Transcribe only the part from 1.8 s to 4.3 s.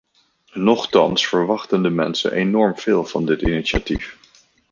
de mensen enorm veel van dit initiatief.